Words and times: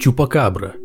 Чупакабра. 0.00 0.76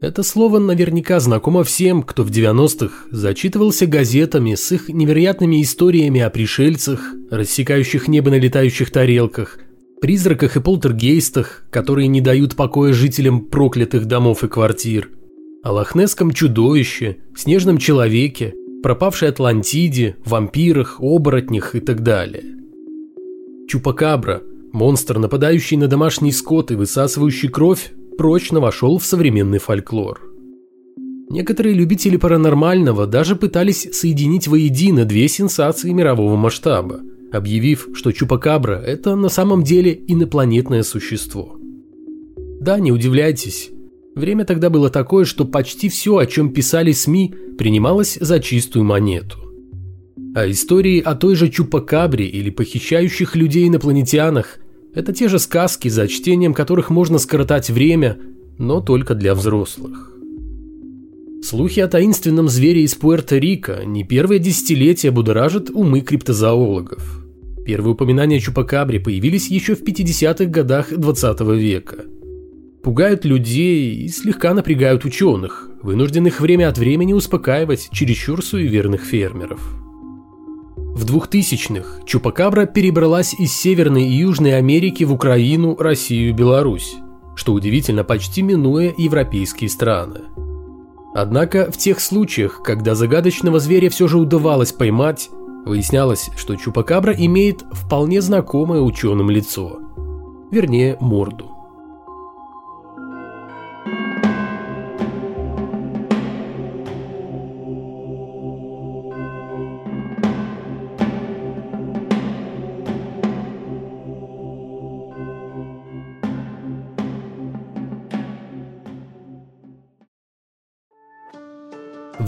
Это 0.00 0.22
слово 0.22 0.58
наверняка 0.58 1.20
знакомо 1.20 1.62
всем, 1.62 2.02
кто 2.02 2.22
в 2.22 2.30
90-х 2.30 3.08
зачитывался 3.10 3.86
газетами 3.86 4.54
с 4.54 4.72
их 4.72 4.88
невероятными 4.88 5.60
историями 5.60 6.22
о 6.22 6.30
пришельцах, 6.30 7.12
рассекающих 7.30 8.08
небо 8.08 8.30
на 8.30 8.38
летающих 8.38 8.90
тарелках, 8.90 9.58
призраках 10.00 10.56
и 10.56 10.60
полтергейстах, 10.60 11.66
которые 11.70 12.08
не 12.08 12.22
дают 12.22 12.56
покоя 12.56 12.94
жителям 12.94 13.44
проклятых 13.44 14.06
домов 14.06 14.42
и 14.42 14.48
квартир, 14.48 15.10
о 15.62 15.72
лохнесском 15.72 16.30
чудовище, 16.30 17.18
снежном 17.36 17.76
человеке, 17.76 18.54
пропавшей 18.82 19.28
Атлантиде, 19.28 20.16
вампирах, 20.24 20.98
оборотнях 21.00 21.74
и 21.74 21.80
так 21.80 22.02
далее. 22.02 22.44
Чупакабра, 23.68 24.42
монстр, 24.72 25.18
нападающий 25.18 25.76
на 25.76 25.88
домашний 25.88 26.32
скот 26.32 26.70
и 26.70 26.74
высасывающий 26.74 27.50
кровь, 27.50 27.92
прочно 28.16 28.60
вошел 28.60 28.98
в 28.98 29.06
современный 29.06 29.58
фольклор. 29.58 30.20
Некоторые 31.28 31.74
любители 31.74 32.16
паранормального 32.16 33.06
даже 33.06 33.34
пытались 33.34 33.88
соединить 33.92 34.46
воедино 34.46 35.04
две 35.04 35.28
сенсации 35.28 35.90
мирового 35.90 36.36
масштаба, 36.36 37.00
объявив, 37.32 37.88
что 37.94 38.12
Чупакабра– 38.12 38.74
это 38.86 39.16
на 39.16 39.28
самом 39.28 39.64
деле 39.64 39.98
инопланетное 40.06 40.82
существо. 40.82 41.56
Да, 42.60 42.78
не 42.78 42.92
удивляйтесь, 42.92 43.70
время 44.14 44.44
тогда 44.44 44.70
было 44.70 44.88
такое, 44.88 45.24
что 45.24 45.44
почти 45.44 45.88
все, 45.88 46.16
о 46.16 46.26
чем 46.26 46.52
писали 46.52 46.92
СМИ, 46.92 47.34
принималось 47.58 48.18
за 48.20 48.38
чистую 48.38 48.84
монету. 48.84 49.38
А 50.36 50.48
истории 50.48 51.00
о 51.00 51.14
той 51.14 51.34
же 51.34 51.48
Чупакабре 51.48 52.26
или 52.26 52.50
похищающих 52.50 53.34
людей 53.34 53.66
инопланетянах 53.66 54.58
это 54.96 55.12
те 55.12 55.28
же 55.28 55.38
сказки, 55.38 55.88
за 55.88 56.08
чтением 56.08 56.54
которых 56.54 56.88
можно 56.88 57.18
скоротать 57.18 57.68
время, 57.68 58.16
но 58.56 58.80
только 58.80 59.14
для 59.14 59.34
взрослых. 59.34 60.16
Слухи 61.42 61.80
о 61.80 61.88
таинственном 61.88 62.48
звере 62.48 62.82
из 62.82 62.96
Пуэрто-Рико 62.96 63.84
не 63.84 64.04
первое 64.04 64.38
десятилетие 64.38 65.12
будоражат 65.12 65.68
умы 65.68 66.00
криптозоологов. 66.00 67.26
Первые 67.66 67.92
упоминания 67.92 68.38
о 68.38 68.40
Чупакабре 68.40 68.98
появились 68.98 69.50
еще 69.50 69.74
в 69.74 69.82
50-х 69.82 70.46
годах 70.46 70.90
20 70.90 71.40
века. 71.40 72.06
Пугают 72.82 73.26
людей 73.26 73.96
и 73.96 74.08
слегка 74.08 74.54
напрягают 74.54 75.04
ученых, 75.04 75.68
вынужденных 75.82 76.40
время 76.40 76.70
от 76.70 76.78
времени 76.78 77.12
успокаивать 77.12 77.90
чересчур 77.92 78.42
суеверных 78.42 79.02
фермеров. 79.02 79.60
В 80.96 81.04
2000-х 81.04 82.06
Чупакабра 82.06 82.64
перебралась 82.64 83.34
из 83.34 83.52
Северной 83.52 84.04
и 84.04 84.14
Южной 84.14 84.56
Америки 84.56 85.04
в 85.04 85.12
Украину, 85.12 85.76
Россию 85.76 86.34
Беларусь, 86.34 86.96
что 87.34 87.52
удивительно 87.52 88.02
почти 88.02 88.40
минуя 88.40 88.94
европейские 88.96 89.68
страны. 89.68 90.20
Однако 91.14 91.70
в 91.70 91.76
тех 91.76 92.00
случаях, 92.00 92.62
когда 92.64 92.94
загадочного 92.94 93.60
зверя 93.60 93.90
все 93.90 94.08
же 94.08 94.16
удавалось 94.16 94.72
поймать, 94.72 95.28
выяснялось, 95.66 96.30
что 96.34 96.56
Чупакабра 96.56 97.12
имеет 97.12 97.62
вполне 97.72 98.22
знакомое 98.22 98.80
ученым 98.80 99.28
лицо, 99.28 99.78
вернее 100.50 100.96
морду. 100.98 101.55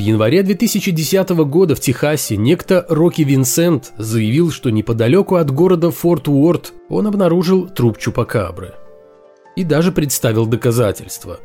Январе 0.08 0.42
2010 0.42 1.28
года 1.44 1.74
в 1.74 1.80
Техасе 1.80 2.38
некто 2.38 2.86
Рокки 2.88 3.20
Винсент 3.20 3.92
заявил, 3.98 4.50
что 4.50 4.70
неподалеку 4.70 5.34
от 5.34 5.50
города 5.50 5.90
Форт 5.90 6.28
Уорд 6.28 6.72
он 6.88 7.06
обнаружил 7.06 7.68
труп 7.68 7.98
Чупакабры. 7.98 8.72
И 9.54 9.64
даже 9.64 9.92
представил 9.92 10.46
доказательства. 10.46 11.40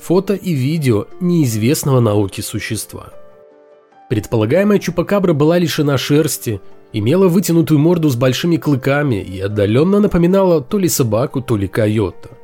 Фото 0.00 0.34
и 0.34 0.52
видео 0.52 1.06
неизвестного 1.20 1.98
науке 1.98 2.42
существа. 2.42 3.12
Предполагаемая 4.08 4.78
Чупакабра 4.78 5.32
была 5.32 5.58
лишена 5.58 5.98
шерсти, 5.98 6.60
имела 6.92 7.26
вытянутую 7.26 7.80
морду 7.80 8.10
с 8.10 8.14
большими 8.14 8.58
клыками 8.58 9.16
и 9.16 9.40
отдаленно 9.40 9.98
напоминала 9.98 10.60
то 10.60 10.78
ли 10.78 10.88
собаку, 10.88 11.40
то 11.40 11.56
ли 11.56 11.66
койота– 11.66 12.28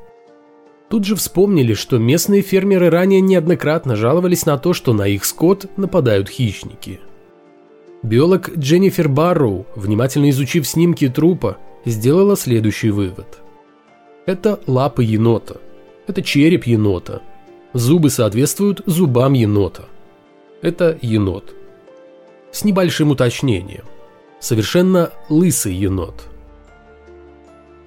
Тут 0.90 1.04
же 1.04 1.14
вспомнили, 1.14 1.74
что 1.74 1.98
местные 1.98 2.42
фермеры 2.42 2.90
ранее 2.90 3.20
неоднократно 3.20 3.94
жаловались 3.94 4.44
на 4.44 4.58
то, 4.58 4.72
что 4.72 4.92
на 4.92 5.06
их 5.06 5.24
скот 5.24 5.66
нападают 5.76 6.28
хищники. 6.28 6.98
Биолог 8.02 8.58
Дженнифер 8.58 9.08
Барроу, 9.08 9.66
внимательно 9.76 10.28
изучив 10.30 10.66
снимки 10.66 11.08
трупа, 11.08 11.58
сделала 11.84 12.36
следующий 12.36 12.90
вывод. 12.90 13.38
Это 14.26 14.58
лапы 14.66 15.04
енота. 15.04 15.58
Это 16.08 16.22
череп 16.22 16.64
енота. 16.64 17.22
Зубы 17.72 18.10
соответствуют 18.10 18.82
зубам 18.84 19.34
енота. 19.34 19.84
Это 20.60 20.98
енот. 21.02 21.54
С 22.50 22.64
небольшим 22.64 23.12
уточнением. 23.12 23.84
Совершенно 24.40 25.12
лысый 25.28 25.72
енот. 25.72 26.24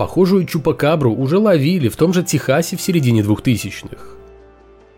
Похожую 0.03 0.45
чупакабру 0.45 1.15
уже 1.15 1.37
ловили 1.37 1.87
в 1.87 1.95
том 1.95 2.11
же 2.11 2.23
Техасе 2.23 2.75
в 2.75 2.81
середине 2.81 3.21
2000-х. 3.21 4.03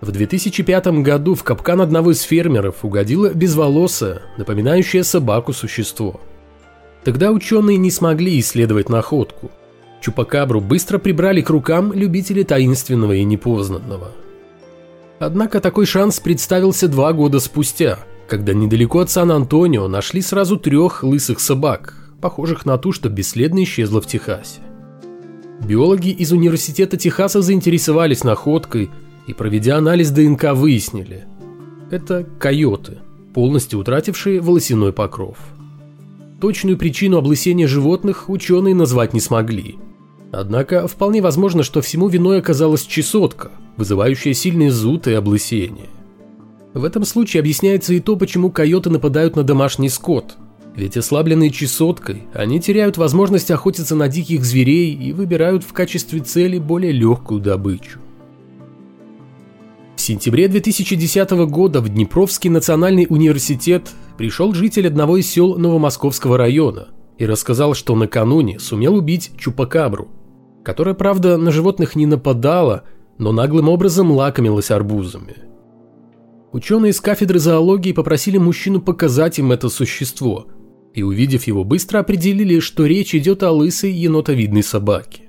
В 0.01 0.11
2005 0.11 0.87
году 1.03 1.35
в 1.35 1.43
капкан 1.43 1.79
одного 1.81 2.09
из 2.09 2.21
фермеров 2.21 2.83
угодило 2.83 3.31
безволосое, 3.31 4.23
напоминающее 4.39 5.03
собаку 5.03 5.53
существо. 5.53 6.19
Тогда 7.03 7.31
ученые 7.31 7.77
не 7.77 7.91
смогли 7.91 8.39
исследовать 8.39 8.89
находку. 8.89 9.51
Чупакабру 10.01 10.59
быстро 10.59 10.97
прибрали 10.97 11.41
к 11.41 11.51
рукам 11.51 11.93
любители 11.93 12.41
таинственного 12.41 13.13
и 13.13 13.23
непознанного. 13.23 14.11
Однако 15.19 15.61
такой 15.61 15.85
шанс 15.85 16.19
представился 16.19 16.87
два 16.87 17.13
года 17.13 17.39
спустя, 17.39 17.99
когда 18.27 18.55
недалеко 18.55 19.01
от 19.01 19.11
Сан-Антонио 19.11 19.87
нашли 19.87 20.21
сразу 20.21 20.57
трех 20.57 21.03
лысых 21.03 21.39
собак, 21.39 21.93
похожих 22.21 22.65
на 22.65 22.79
ту, 22.79 22.91
что 22.91 23.09
бесследно 23.09 23.61
исчезла 23.61 24.01
в 24.01 24.07
Техасе. 24.07 24.61
Биологи 25.63 26.09
из 26.09 26.31
Университета 26.31 26.97
Техаса 26.97 27.41
заинтересовались 27.41 28.23
находкой 28.23 28.89
и, 29.27 29.33
проведя 29.33 29.77
анализ 29.77 30.11
ДНК, 30.11 30.53
выяснили– 30.53 31.25
это 31.91 32.25
койоты, 32.39 32.97
полностью 33.33 33.79
утратившие 33.79 34.41
волосяной 34.41 34.91
покров. 34.91 35.37
Точную 36.41 36.77
причину 36.77 37.17
облысения 37.17 37.67
животных 37.67 38.29
ученые 38.29 38.75
назвать 38.75 39.13
не 39.13 39.19
смогли. 39.19 39.77
Однако 40.31 40.87
вполне 40.87 41.21
возможно, 41.21 41.63
что 41.63 41.81
всему 41.81 42.07
виной 42.07 42.39
оказалась 42.39 42.85
чесотка, 42.85 43.51
вызывающая 43.77 44.33
сильный 44.33 44.69
зуд 44.69 45.07
и 45.07 45.13
облысение. 45.13 45.89
В 46.73 46.83
этом 46.83 47.05
случае 47.05 47.39
объясняется 47.39 47.93
и 47.93 47.99
то, 47.99 48.17
почему 48.17 48.51
койоты 48.51 48.89
нападают 48.89 49.35
на 49.35 49.43
домашний 49.43 49.89
скот– 49.89 50.35
ведь 50.75 50.97
ослабленные 50.97 51.51
чесоткой, 51.51 52.23
они 52.33 52.59
теряют 52.59 52.97
возможность 52.97 53.49
охотиться 53.49 53.95
на 53.95 54.07
диких 54.09 54.43
зверей 54.43 54.93
и 54.93 55.13
выбирают 55.13 55.63
в 55.63 55.71
качестве 55.71 56.19
цели 56.19 56.59
более 56.59 56.91
легкую 56.91 57.39
добычу. 57.39 57.99
В 59.95 60.01
сентябре 60.01 60.47
2010 60.47 61.31
года 61.47 61.79
в 61.79 61.89
Днепровский 61.89 62.49
национальный 62.49 63.07
университет 63.09 63.89
пришел 64.17 64.53
житель 64.53 64.87
одного 64.87 65.17
из 65.17 65.27
сел 65.27 65.57
Новомосковского 65.57 66.37
района 66.37 66.89
и 67.17 67.25
рассказал, 67.25 67.73
что 67.73 67.95
накануне 67.95 68.59
сумел 68.59 68.95
убить 68.95 69.31
чупакабру, 69.37 70.09
которая, 70.63 70.93
правда, 70.93 71.37
на 71.37 71.51
животных 71.51 71.95
не 71.95 72.05
нападала, 72.05 72.83
но 73.17 73.31
наглым 73.31 73.69
образом 73.69 74.11
лакомилась 74.11 74.69
арбузами. 74.69 75.37
Ученые 76.51 76.91
из 76.91 76.99
кафедры 76.99 77.39
зоологии 77.39 77.93
попросили 77.93 78.37
мужчину 78.37 78.81
показать 78.81 79.39
им 79.39 79.53
это 79.53 79.69
существо– 79.69 80.47
и, 80.95 81.03
увидев 81.03 81.45
его, 81.45 81.63
быстро 81.63 81.99
определили, 81.99 82.59
что 82.59 82.85
речь 82.85 83.13
идет 83.13 83.43
о 83.43 83.51
лысой 83.51 83.91
енотовидной 83.91 84.63
собаке. 84.63 85.23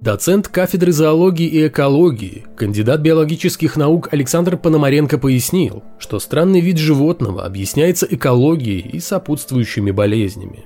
Доцент 0.00 0.46
кафедры 0.46 0.92
зоологии 0.92 1.48
и 1.48 1.66
экологии, 1.66 2.46
кандидат 2.56 3.00
биологических 3.00 3.76
наук 3.76 4.08
Александр 4.12 4.56
Пономаренко 4.56 5.18
пояснил, 5.18 5.82
что 5.98 6.20
странный 6.20 6.60
вид 6.60 6.78
животного 6.78 7.44
объясняется 7.44 8.06
экологией 8.08 8.88
и 8.88 9.00
сопутствующими 9.00 9.90
болезнями. 9.90 10.64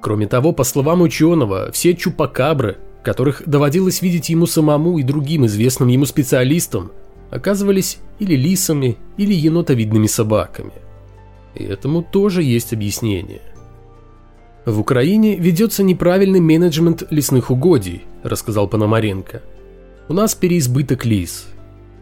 Кроме 0.00 0.28
того, 0.28 0.52
по 0.52 0.62
словам 0.62 1.02
ученого, 1.02 1.72
все 1.72 1.94
чупакабры, 1.96 2.78
которых 3.02 3.42
доводилось 3.44 4.00
видеть 4.00 4.28
ему 4.28 4.46
самому 4.46 4.98
и 4.98 5.02
другим 5.02 5.46
известным 5.46 5.88
ему 5.88 6.06
специалистам, 6.06 6.92
оказывались 7.30 7.98
или 8.20 8.36
лисами, 8.36 8.96
или 9.16 9.34
енотовидными 9.34 10.06
собаками– 10.06 10.72
и 11.54 11.64
этому 11.64 12.02
тоже 12.02 12.42
есть 12.42 12.72
объяснение. 12.72 13.42
В 14.66 14.78
Украине 14.78 15.36
ведется 15.36 15.82
неправильный 15.82 16.40
менеджмент 16.40 17.04
лесных 17.10 17.50
угодий, 17.50 18.02
рассказал 18.22 18.68
Пономаренко. 18.68 19.42
У 20.08 20.12
нас 20.12 20.34
переизбыток 20.34 21.04
лис. 21.04 21.46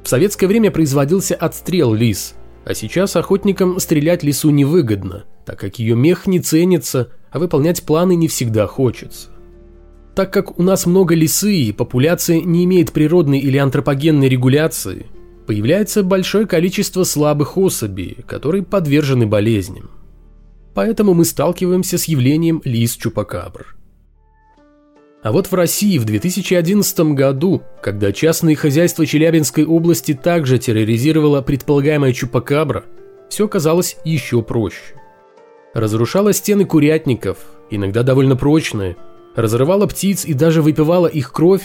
В 0.02 0.08
советское 0.08 0.46
время 0.46 0.70
производился 0.70 1.34
отстрел 1.34 1.94
лис, 1.94 2.34
а 2.64 2.74
сейчас 2.74 3.16
охотникам 3.16 3.78
стрелять 3.78 4.22
лису 4.22 4.50
невыгодно, 4.50 5.24
так 5.44 5.58
как 5.58 5.78
ее 5.78 5.94
мех 5.94 6.26
не 6.26 6.40
ценится, 6.40 7.10
а 7.30 7.38
выполнять 7.38 7.82
планы 7.84 8.16
не 8.16 8.28
всегда 8.28 8.66
хочется. 8.66 9.28
Так 10.14 10.32
как 10.32 10.58
у 10.58 10.62
нас 10.62 10.84
много 10.84 11.14
лисы 11.14 11.54
и 11.54 11.72
популяция 11.72 12.40
не 12.40 12.64
имеет 12.64 12.92
природной 12.92 13.38
или 13.38 13.56
антропогенной 13.56 14.28
регуляции, 14.28 15.06
появляется 15.48 16.02
большое 16.02 16.46
количество 16.46 17.04
слабых 17.04 17.56
особей, 17.56 18.18
которые 18.26 18.62
подвержены 18.62 19.26
болезням. 19.26 19.90
Поэтому 20.74 21.14
мы 21.14 21.24
сталкиваемся 21.24 21.96
с 21.96 22.04
явлением 22.04 22.60
лис-чупакабр. 22.66 23.74
А 25.22 25.32
вот 25.32 25.46
в 25.46 25.54
России 25.54 25.96
в 25.96 26.04
2011 26.04 27.00
году, 27.14 27.62
когда 27.82 28.12
частные 28.12 28.56
хозяйства 28.56 29.06
Челябинской 29.06 29.64
области 29.64 30.12
также 30.12 30.58
терроризировала 30.58 31.40
предполагаемая 31.40 32.12
чупакабра, 32.12 32.84
все 33.30 33.46
оказалось 33.46 33.96
еще 34.04 34.42
проще. 34.42 35.00
Разрушала 35.72 36.34
стены 36.34 36.66
курятников, 36.66 37.38
иногда 37.70 38.02
довольно 38.02 38.36
прочные, 38.36 38.98
разрывала 39.34 39.86
птиц 39.86 40.26
и 40.26 40.34
даже 40.34 40.60
выпивала 40.60 41.06
их 41.06 41.32
кровь 41.32 41.64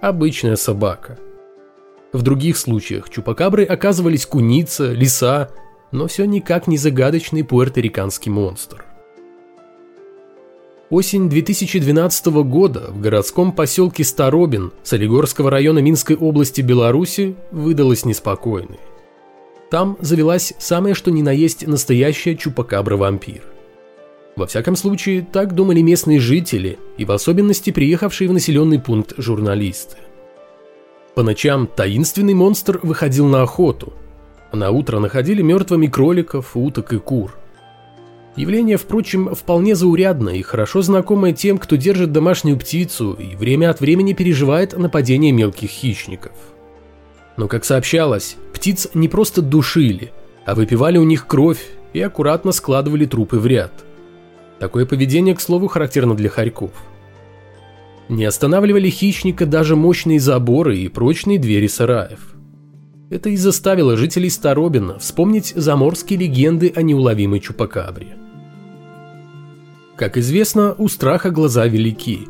обычная 0.00 0.56
собака– 0.56 1.18
в 2.12 2.22
других 2.22 2.56
случаях 2.56 3.10
чупакабры 3.10 3.64
оказывались 3.64 4.26
куница, 4.26 4.92
лиса, 4.92 5.50
но 5.92 6.06
все 6.06 6.24
никак 6.24 6.66
не 6.66 6.78
загадочный 6.78 7.44
пуэрториканский 7.44 8.30
монстр. 8.30 8.84
Осень 10.90 11.28
2012 11.28 12.26
года 12.44 12.90
в 12.90 13.00
городском 13.02 13.52
поселке 13.52 14.04
Старобин 14.04 14.72
Солигорского 14.82 15.50
района 15.50 15.80
Минской 15.80 16.16
области 16.16 16.62
Беларуси 16.62 17.36
выдалась 17.50 18.06
неспокойной. 18.06 18.80
Там 19.70 19.98
завелась 20.00 20.54
самая 20.58 20.94
что 20.94 21.10
ни 21.10 21.20
на 21.20 21.30
есть 21.30 21.66
настоящая 21.66 22.36
чупакабра-вампир. 22.36 23.42
Во 24.34 24.46
всяком 24.46 24.76
случае, 24.76 25.26
так 25.30 25.54
думали 25.54 25.82
местные 25.82 26.20
жители 26.20 26.78
и 26.96 27.04
в 27.04 27.12
особенности 27.12 27.70
приехавшие 27.70 28.30
в 28.30 28.32
населенный 28.32 28.78
пункт 28.78 29.12
журналисты. 29.18 29.98
По 31.18 31.24
ночам 31.24 31.66
таинственный 31.66 32.34
монстр 32.34 32.78
выходил 32.80 33.26
на 33.26 33.42
охоту, 33.42 33.92
на 34.52 34.70
утро 34.70 35.00
находили 35.00 35.42
мертвыми 35.42 35.88
кроликов, 35.88 36.56
уток 36.56 36.92
и 36.92 37.00
кур. 37.00 37.36
Явление, 38.36 38.76
впрочем, 38.76 39.34
вполне 39.34 39.74
заурядное 39.74 40.34
и 40.34 40.42
хорошо 40.42 40.80
знакомое 40.80 41.32
тем, 41.32 41.58
кто 41.58 41.74
держит 41.74 42.12
домашнюю 42.12 42.56
птицу 42.56 43.14
и 43.14 43.34
время 43.34 43.70
от 43.70 43.80
времени 43.80 44.12
переживает 44.12 44.78
нападение 44.78 45.32
мелких 45.32 45.70
хищников. 45.70 46.34
Но, 47.36 47.48
как 47.48 47.64
сообщалось, 47.64 48.36
птиц 48.54 48.86
не 48.94 49.08
просто 49.08 49.42
душили, 49.42 50.12
а 50.46 50.54
выпивали 50.54 50.98
у 50.98 51.02
них 51.02 51.26
кровь 51.26 51.66
и 51.94 52.00
аккуратно 52.00 52.52
складывали 52.52 53.06
трупы 53.06 53.40
в 53.40 53.46
ряд. 53.48 53.72
Такое 54.60 54.86
поведение, 54.86 55.34
к 55.34 55.40
слову, 55.40 55.66
характерно 55.66 56.14
для 56.14 56.28
хорьков– 56.28 56.70
не 58.08 58.24
останавливали 58.24 58.90
хищника 58.90 59.46
даже 59.46 59.76
мощные 59.76 60.20
заборы 60.20 60.78
и 60.78 60.88
прочные 60.88 61.38
двери 61.38 61.66
сараев. 61.66 62.34
Это 63.10 63.30
и 63.30 63.36
заставило 63.36 63.96
жителей 63.96 64.28
Старобина 64.28 64.98
вспомнить 64.98 65.52
заморские 65.56 66.18
легенды 66.18 66.72
о 66.74 66.82
неуловимой 66.82 67.40
чупакабре. 67.40 68.16
Как 69.96 70.16
известно, 70.16 70.74
у 70.78 70.88
страха 70.88 71.30
глаза 71.30 71.66
велики. 71.66 72.28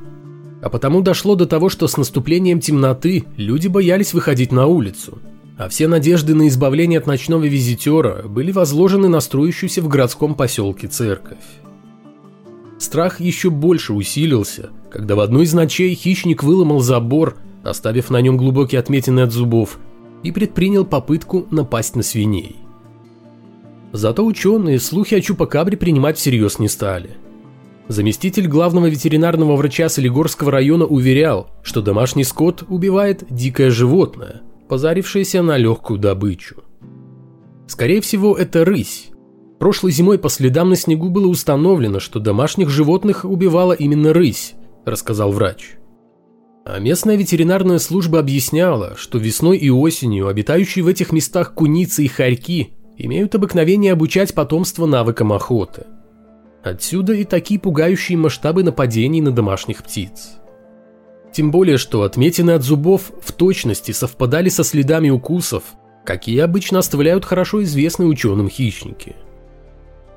А 0.62 0.70
потому 0.70 1.02
дошло 1.02 1.34
до 1.34 1.46
того, 1.46 1.68
что 1.68 1.86
с 1.86 1.96
наступлением 1.96 2.60
темноты 2.60 3.24
люди 3.36 3.68
боялись 3.68 4.14
выходить 4.14 4.52
на 4.52 4.66
улицу, 4.66 5.18
а 5.56 5.68
все 5.68 5.88
надежды 5.88 6.34
на 6.34 6.48
избавление 6.48 6.98
от 6.98 7.06
ночного 7.06 7.44
визитера 7.44 8.22
были 8.26 8.52
возложены 8.52 9.08
на 9.08 9.20
строящуюся 9.20 9.82
в 9.82 9.88
городском 9.88 10.34
поселке 10.34 10.86
церковь. 10.86 11.38
Страх 12.78 13.20
еще 13.20 13.50
больше 13.50 13.92
усилился, 13.92 14.70
когда 14.90 15.16
в 15.16 15.20
одну 15.20 15.42
из 15.42 15.52
ночей 15.52 15.94
хищник 15.94 16.42
выломал 16.42 16.80
забор, 16.80 17.36
оставив 17.64 18.10
на 18.10 18.20
нем 18.20 18.36
глубокие 18.36 18.78
отметины 18.78 19.20
от 19.20 19.32
зубов, 19.32 19.78
и 20.22 20.32
предпринял 20.32 20.84
попытку 20.84 21.46
напасть 21.50 21.96
на 21.96 22.02
свиней. 22.02 22.56
Зато 23.92 24.24
ученые 24.24 24.78
слухи 24.78 25.14
о 25.14 25.20
Чупакабре 25.20 25.76
принимать 25.76 26.18
всерьез 26.18 26.58
не 26.58 26.68
стали. 26.68 27.16
Заместитель 27.88 28.46
главного 28.46 28.86
ветеринарного 28.86 29.56
врача 29.56 29.88
Солигорского 29.88 30.52
района 30.52 30.84
уверял, 30.84 31.48
что 31.62 31.80
домашний 31.80 32.24
скот 32.24 32.64
убивает 32.68 33.24
дикое 33.30 33.70
животное, 33.70 34.42
позарившееся 34.68 35.42
на 35.42 35.56
легкую 35.56 35.98
добычу. 35.98 36.56
Скорее 37.66 38.02
всего, 38.02 38.36
это 38.36 38.64
рысь, 38.64 39.10
Прошлой 39.58 39.90
зимой 39.90 40.18
по 40.18 40.28
следам 40.28 40.70
на 40.70 40.76
снегу 40.76 41.10
было 41.10 41.26
установлено, 41.26 41.98
что 41.98 42.20
домашних 42.20 42.68
животных 42.68 43.24
убивала 43.24 43.72
именно 43.72 44.12
рысь, 44.12 44.54
рассказал 44.84 45.32
врач. 45.32 45.78
А 46.64 46.78
местная 46.78 47.16
ветеринарная 47.16 47.78
служба 47.78 48.20
объясняла, 48.20 48.94
что 48.96 49.18
весной 49.18 49.56
и 49.56 49.68
осенью 49.70 50.28
обитающие 50.28 50.84
в 50.84 50.88
этих 50.88 51.12
местах 51.12 51.54
куницы 51.54 52.04
и 52.04 52.08
хорьки 52.08 52.74
имеют 52.96 53.34
обыкновение 53.34 53.92
обучать 53.92 54.34
потомство 54.34 54.86
навыкам 54.86 55.32
охоты. 55.32 55.86
Отсюда 56.62 57.14
и 57.14 57.24
такие 57.24 57.58
пугающие 57.58 58.18
масштабы 58.18 58.62
нападений 58.62 59.20
на 59.20 59.32
домашних 59.32 59.82
птиц. 59.82 60.36
Тем 61.32 61.50
более, 61.50 61.78
что 61.78 62.02
отметины 62.02 62.52
от 62.52 62.62
зубов 62.62 63.12
в 63.22 63.32
точности 63.32 63.92
совпадали 63.92 64.50
со 64.50 64.62
следами 64.62 65.10
укусов, 65.10 65.64
какие 66.04 66.40
обычно 66.40 66.78
оставляют 66.78 67.24
хорошо 67.24 67.62
известные 67.64 68.08
ученым 68.08 68.48
хищники– 68.48 69.16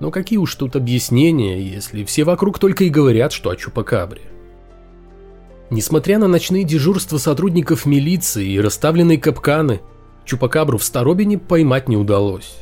но 0.02 0.10
какие 0.10 0.40
уж 0.40 0.56
тут 0.56 0.76
объяснения, 0.76 1.62
если 1.62 2.04
все 2.04 2.24
вокруг 2.24 2.58
только 2.58 2.86
и 2.86 2.90
говорят, 2.90 3.32
что 3.32 3.52
о 3.52 3.56
Чупакабре. 3.56 4.22
Несмотря 5.70 6.18
на 6.18 6.28
ночные 6.28 6.64
дежурства 6.64 7.20
сотрудников 7.20 7.86
милиции 7.86 8.50
и 8.50 8.60
расставленные 8.60 9.20
капканы, 9.20 9.80
Чупакабру 10.26 10.80
в 10.80 10.84
Старобине 10.84 11.38
поймать 11.38 11.88
не 11.88 11.98
удалось. 11.98 12.58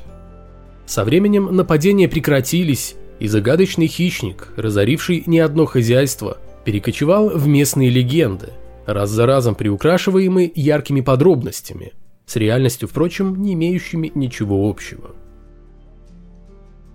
Со 0.86 1.06
временем 1.06 1.56
нападения 1.56 2.10
прекратились, 2.10 2.96
и 3.20 3.28
загадочный 3.28 3.88
хищник, 3.88 4.50
разоривший 4.58 5.24
не 5.26 5.40
одно 5.40 5.66
хозяйство, 5.66 6.40
перекочевал 6.66 7.30
в 7.30 7.48
местные 7.48 7.90
легенды, 7.90 8.50
раз 8.86 9.12
за 9.12 9.26
разом 9.26 9.56
приукрашиваемые 9.56 10.52
яркими 10.56 11.00
подробностями, 11.00 11.94
с 12.26 12.36
реальностью, 12.36 12.90
впрочем, 12.90 13.42
не 13.42 13.54
имеющими 13.54 14.12
ничего 14.14 14.70
общего. 14.70 15.09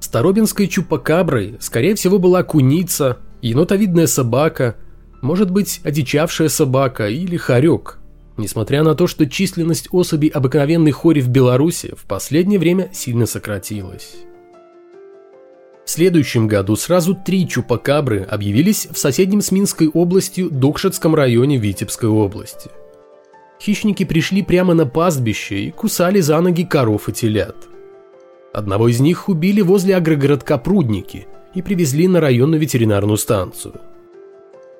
Старобинской 0.04 0.68
чупакаброй, 0.68 1.56
скорее 1.60 1.94
всего, 1.94 2.18
была 2.18 2.42
куница, 2.42 3.16
енотовидная 3.40 4.06
собака, 4.06 4.76
может 5.22 5.50
быть, 5.50 5.80
одичавшая 5.82 6.50
собака 6.50 7.08
или 7.08 7.38
хорек. 7.38 8.00
Несмотря 8.36 8.82
на 8.82 8.94
то, 8.94 9.06
что 9.06 9.26
численность 9.26 9.88
особей 9.92 10.28
обыкновенной 10.28 10.90
хори 10.90 11.20
в 11.20 11.28
Беларуси 11.28 11.94
в 11.96 12.04
последнее 12.04 12.58
время 12.58 12.90
сильно 12.92 13.24
сократилась. 13.24 14.16
В 15.86 15.90
следующем 15.90 16.48
году 16.48 16.76
сразу 16.76 17.14
три 17.14 17.48
чупакабры 17.48 18.24
объявились 18.24 18.86
в 18.92 18.98
соседнем 18.98 19.40
с 19.40 19.50
Минской 19.52 19.88
областью 19.88 20.50
Докшетском 20.50 21.14
районе 21.14 21.56
Витебской 21.56 22.10
области. 22.10 22.70
Хищники 23.58 24.04
пришли 24.04 24.42
прямо 24.42 24.74
на 24.74 24.84
пастбище 24.84 25.60
и 25.60 25.70
кусали 25.70 26.20
за 26.20 26.38
ноги 26.42 26.64
коров 26.64 27.08
и 27.08 27.12
телят– 27.12 27.56
Одного 28.54 28.86
из 28.86 29.00
них 29.00 29.28
убили 29.28 29.62
возле 29.62 29.96
агрогородка 29.96 30.58
Прудники 30.58 31.26
и 31.54 31.60
привезли 31.60 32.06
на 32.06 32.20
районную 32.20 32.60
ветеринарную 32.60 33.16
станцию. 33.16 33.74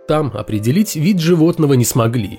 Там 0.07 0.31
определить 0.33 0.95
вид 0.95 1.19
животного 1.19 1.75
не 1.75 1.85
смогли. 1.85 2.38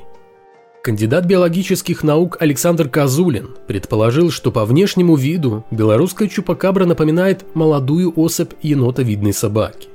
Кандидат 0.81 1.25
биологических 1.25 2.03
наук 2.03 2.37
Александр 2.39 2.87
Козулин 2.87 3.49
предположил, 3.67 4.31
что 4.31 4.49
по 4.49 4.63
внешнему 4.63 5.17
виду 5.17 5.65
белорусская 5.71 6.29
чупакабра 6.29 6.85
напоминает 6.85 7.43
молодую 7.53 8.13
особь 8.15 8.53
енотовидной 8.61 9.33
собаки. 9.33 9.89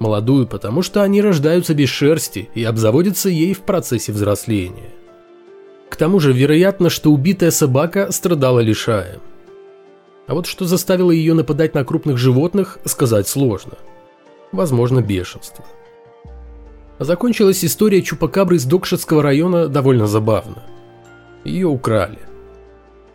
Молодую, 0.00 0.46
потому 0.46 0.82
что 0.82 1.02
они 1.02 1.22
рождаются 1.22 1.72
без 1.72 1.88
шерсти 1.88 2.50
и 2.54 2.62
обзаводятся 2.62 3.30
ей 3.30 3.54
в 3.54 3.60
процессе 3.60 4.12
взросления. 4.12 4.90
К 5.88 5.96
тому 5.96 6.20
же 6.20 6.34
вероятно, 6.34 6.90
что 6.90 7.10
убитая 7.10 7.52
собака 7.52 8.12
страдала 8.12 8.60
лишаем. 8.60 9.20
А 10.28 10.34
вот 10.34 10.46
что 10.46 10.66
заставило 10.66 11.10
ее 11.10 11.32
нападать 11.32 11.74
на 11.74 11.84
крупных 11.84 12.18
животных, 12.18 12.78
сказать 12.84 13.26
сложно. 13.26 13.78
Возможно, 14.52 15.00
бешенство. 15.00 15.64
Закончилась 16.98 17.64
история 17.64 18.02
Чупакабры 18.02 18.56
из 18.56 18.66
Докшетского 18.66 19.22
района 19.22 19.68
довольно 19.68 20.06
забавно. 20.06 20.62
Ее 21.44 21.66
украли. 21.66 22.18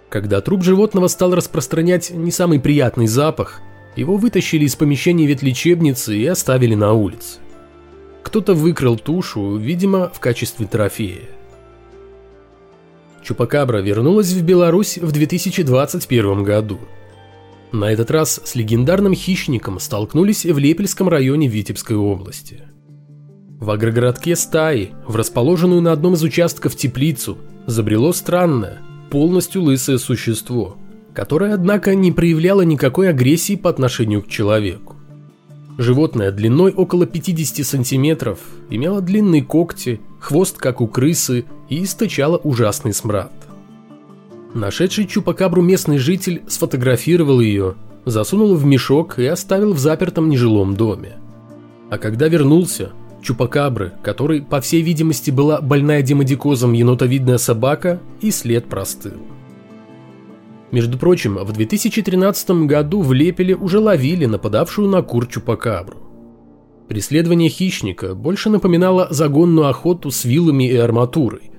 Когда 0.10 0.42
труп 0.42 0.64
животного 0.64 1.08
стал 1.08 1.36
распространять 1.36 2.10
не 2.10 2.32
самый 2.32 2.60
приятный 2.60 3.08
запах, 3.08 3.62
его 3.96 4.18
вытащили 4.18 4.66
из 4.66 4.76
помещения 4.76 5.28
ветлечебницы 5.28 6.18
и 6.18 6.26
оставили 6.26 6.74
на 6.74 6.94
улице. 6.94 7.40
Кто-то 8.24 8.56
выкрал 8.56 8.98
тушу, 8.98 9.58
видимо, 9.58 10.10
в 10.10 10.20
качестве 10.20 10.66
трофея. 10.66 11.30
Чупакабра 13.22 13.80
вернулась 13.80 14.32
в 14.32 14.44
Беларусь 14.44 14.98
в 14.98 15.12
2021 15.12 16.44
году. 16.44 16.80
На 17.74 17.92
этот 17.92 18.12
раз 18.12 18.40
с 18.44 18.54
легендарным 18.54 19.16
хищником 19.16 19.80
столкнулись 19.80 20.46
в 20.46 20.60
Лепельском 20.60 21.10
районе 21.10 21.48
Витебской 21.48 21.96
области. 21.96 22.62
В 23.60 23.72
агрогородке 23.72 24.36
стаи, 24.36 24.92
в 25.08 25.16
расположенную 25.16 25.82
на 25.82 25.92
одном 25.92 26.14
из 26.14 26.22
участков 26.22 26.76
теплицу, 26.76 27.40
забрело 27.66 28.12
странное, 28.12 28.78
полностью 29.10 29.64
лысое 29.64 29.98
существо, 29.98 30.78
которое, 31.16 31.56
однако, 31.56 31.96
не 31.96 32.12
проявляло 32.12 32.62
никакой 32.62 33.10
агрессии 33.10 33.56
по 33.56 33.72
отношению 33.72 34.22
к 34.22 34.28
человеку. 34.28 34.96
Животное 35.80 36.32
длиной 36.32 36.74
около 36.74 37.08
50 37.08 37.66
сантиметров 37.66 38.38
имело 38.70 39.02
длинные 39.02 39.44
когти, 39.44 40.00
хвост 40.20 40.58
как 40.60 40.80
у 40.80 40.86
крысы 40.86 41.46
и 41.70 41.84
источало 41.84 42.38
ужасный 42.38 42.94
смрад. 42.94 43.32
Нашедший 44.54 45.08
чупакабру 45.08 45.64
местный 45.64 45.98
житель 45.98 46.44
сфотографировал 46.48 47.40
ее, 47.40 47.74
засунул 48.06 48.54
в 48.56 48.66
мешок 48.66 49.18
и 49.18 49.26
оставил 49.26 49.74
в 49.74 49.80
запертом 49.80 50.30
нежилом 50.30 50.76
доме. 50.76 51.18
А 51.90 51.98
когда 51.98 52.28
вернулся, 52.28 52.92
чупакабры, 53.24 53.94
которой, 54.04 54.44
по 54.44 54.62
всей 54.62 54.84
видимости, 54.84 55.32
была 55.32 55.60
больная 55.60 56.04
демодикозом 56.04 56.74
енотовидная 56.74 57.40
собака, 57.40 58.00
и 58.22 58.30
след 58.30 58.66
простыл. 58.66 59.18
Между 60.72 61.00
прочим, 61.00 61.36
в 61.36 61.52
2013 61.52 62.66
году 62.68 63.02
в 63.02 63.12
Лепеле 63.12 63.56
уже 63.56 63.80
ловили 63.80 64.26
нападавшую 64.26 64.88
на 64.88 65.02
кур 65.02 65.26
чупакабру. 65.26 65.98
Преследование 66.88 67.50
хищника 67.50 68.14
больше 68.14 68.50
напоминало 68.52 69.08
загонную 69.10 69.68
охоту 69.68 70.12
с 70.12 70.26
вилами 70.26 70.68
и 70.68 70.76
арматурой, 70.76 71.53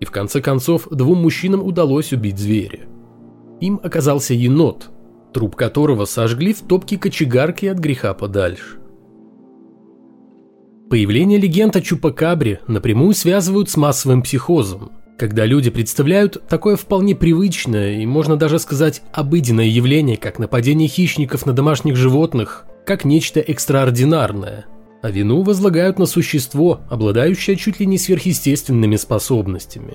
и 0.00 0.04
в 0.04 0.10
конце 0.10 0.40
концов 0.40 0.88
двум 0.90 1.18
мужчинам 1.18 1.62
удалось 1.62 2.12
убить 2.12 2.38
зверя. 2.38 2.80
Им 3.60 3.78
оказался 3.82 4.34
енот, 4.34 4.90
труп 5.32 5.54
которого 5.54 6.06
сожгли 6.06 6.52
в 6.52 6.60
топке 6.62 6.98
кочегарки 6.98 7.66
от 7.66 7.78
греха 7.78 8.14
подальше. 8.14 8.78
Появление 10.88 11.38
легенд 11.38 11.76
о 11.76 11.80
Чупакабре 11.80 12.60
напрямую 12.66 13.14
связывают 13.14 13.70
с 13.70 13.76
массовым 13.76 14.22
психозом, 14.22 14.90
когда 15.18 15.44
люди 15.44 15.70
представляют 15.70 16.48
такое 16.48 16.76
вполне 16.76 17.14
привычное 17.14 18.00
и, 18.00 18.06
можно 18.06 18.36
даже 18.36 18.58
сказать, 18.58 19.02
обыденное 19.12 19.66
явление, 19.66 20.16
как 20.16 20.38
нападение 20.38 20.88
хищников 20.88 21.46
на 21.46 21.52
домашних 21.52 21.94
животных, 21.94 22.64
как 22.86 23.04
нечто 23.04 23.38
экстраординарное, 23.38 24.66
а 25.02 25.10
вину 25.10 25.42
возлагают 25.42 25.98
на 25.98 26.06
существо, 26.06 26.80
обладающее 26.88 27.56
чуть 27.56 27.80
ли 27.80 27.86
не 27.86 27.98
сверхъестественными 27.98 28.96
способностями. 28.96 29.94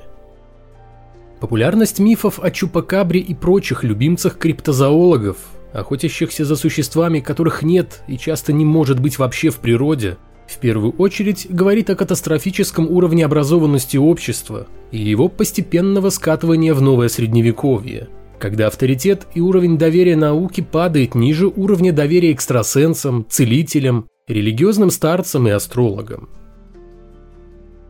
Популярность 1.40 2.00
мифов 2.00 2.40
о 2.42 2.50
Чупакабре 2.50 3.20
и 3.20 3.34
прочих 3.34 3.84
любимцах 3.84 4.38
криптозоологов, 4.38 5.38
охотящихся 5.74 6.46
за 6.46 6.56
существами, 6.56 7.20
которых 7.20 7.62
нет 7.62 8.02
и 8.08 8.18
часто 8.18 8.54
не 8.54 8.66
может 8.66 9.00
быть 9.00 9.20
вообще 9.20 9.50
в 9.50 9.58
природе– 9.58 10.18
в 10.48 10.60
первую 10.60 10.94
очередь 10.94 11.48
говорит 11.50 11.90
о 11.90 11.96
катастрофическом 11.96 12.90
уровне 12.90 13.26
образованности 13.26 13.98
общества 13.98 14.68
и 14.92 15.00
его 15.00 15.28
постепенного 15.28 16.10
скатывания 16.10 16.74
в 16.74 16.82
новое 16.82 17.08
средневековье, 17.08 18.10
когда 18.40 18.68
авторитет 18.68 19.26
и 19.34 19.42
уровень 19.42 19.78
доверия 19.78 20.16
науки 20.16 20.62
падает 20.62 21.16
ниже 21.16 21.48
уровня 21.48 21.92
доверия 21.92 22.32
экстрасенсам, 22.32 23.26
целителям, 23.28 24.08
религиозным 24.28 24.90
старцам 24.90 25.48
и 25.48 25.52
астрологам. 25.52 26.30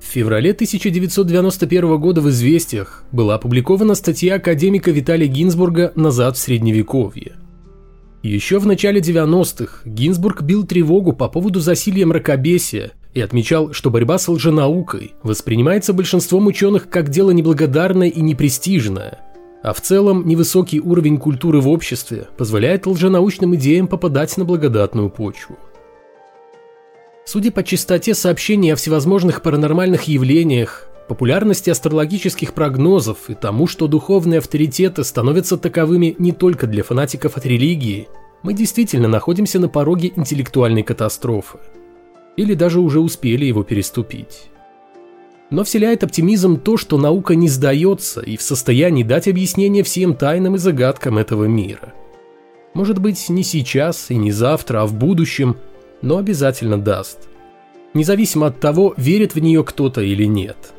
В 0.01 0.05
феврале 0.05 0.51
1991 0.51 1.97
года 1.97 2.19
в 2.19 2.29
«Известиях» 2.29 3.05
была 3.13 3.35
опубликована 3.35 3.95
статья 3.95 4.35
академика 4.35 4.91
Виталия 4.91 5.27
Гинзбурга 5.27 5.93
«Назад 5.95 6.35
в 6.35 6.39
Средневековье», 6.39 7.37
еще 8.21 8.59
в 8.59 8.65
начале 8.65 9.01
90-х 9.01 9.81
Гинзбург 9.85 10.41
бил 10.41 10.65
тревогу 10.65 11.13
по 11.13 11.29
поводу 11.29 11.59
засилья 11.59 12.05
мракобесия 12.07 12.91
и 13.13 13.21
отмечал, 13.21 13.71
что 13.71 13.89
борьба 13.89 14.17
с 14.17 14.27
лженаукой 14.27 15.13
воспринимается 15.23 15.93
большинством 15.93 16.47
ученых 16.47 16.89
как 16.89 17.09
дело 17.09 17.31
неблагодарное 17.31 18.09
и 18.09 18.21
непрестижное, 18.21 19.19
а 19.63 19.73
в 19.73 19.79
целом 19.79 20.27
невысокий 20.27 20.81
уровень 20.81 21.17
культуры 21.17 21.61
в 21.61 21.69
обществе 21.69 22.27
позволяет 22.35 22.87
лженаучным 22.87 23.55
идеям 23.55 23.87
попадать 23.87 24.35
на 24.37 24.43
благодатную 24.43 25.09
почву. 25.09 25.57
Судя 27.27 27.51
по 27.51 27.63
частоте 27.63 28.13
сообщений 28.13 28.71
о 28.71 28.75
всевозможных 28.75 29.41
паранормальных 29.41 30.03
явлениях, 30.03 30.87
популярности 31.07 31.71
астрологических 31.71 32.53
прогнозов 32.53 33.29
и 33.29 33.33
тому, 33.33 33.65
что 33.65 33.87
духовные 33.87 34.37
авторитеты 34.37 35.03
становятся 35.03 35.57
таковыми 35.57 36.15
не 36.19 36.31
только 36.31 36.67
для 36.67 36.83
фанатиков 36.83 37.35
от 37.35 37.47
религии, 37.47 38.07
мы 38.43 38.53
действительно 38.53 39.07
находимся 39.07 39.59
на 39.59 39.67
пороге 39.67 40.13
интеллектуальной 40.15 40.83
катастрофы. 40.83 41.57
Или 42.37 42.53
даже 42.53 42.79
уже 42.79 42.99
успели 42.99 43.45
его 43.45 43.63
переступить. 43.63 44.51
Но 45.49 45.63
вселяет 45.63 46.03
оптимизм 46.03 46.59
то, 46.59 46.77
что 46.77 46.99
наука 46.99 47.33
не 47.33 47.49
сдается 47.49 48.21
и 48.21 48.37
в 48.37 48.43
состоянии 48.43 49.03
дать 49.03 49.27
объяснение 49.27 49.83
всем 49.83 50.13
тайнам 50.15 50.55
и 50.55 50.59
загадкам 50.59 51.17
этого 51.17 51.45
мира. 51.45 51.91
Может 52.75 52.99
быть, 52.99 53.29
не 53.29 53.41
сейчас 53.41 54.11
и 54.11 54.15
не 54.15 54.31
завтра, 54.31 54.83
а 54.83 54.85
в 54.85 54.93
будущем, 54.93 55.55
но 56.05 56.17
обязательно 56.17 56.77
даст. 56.77 57.27
Независимо 57.93 58.47
от 58.47 58.61
того, 58.61 58.93
верит 58.95 59.35
в 59.35 59.39
нее 59.39 59.65
кто-то 59.65 59.99
или 60.01 60.23
нет– 60.23 60.57